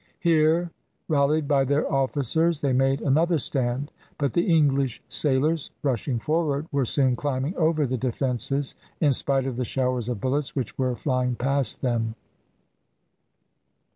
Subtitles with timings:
[0.19, 0.71] Here,
[1.07, 6.85] rallied by their officers, they made another stand, but the English sailors, rushing forward, were
[6.85, 11.35] soon climbing over the defences in spite of the showers of bullets which were flying
[11.35, 12.15] past them.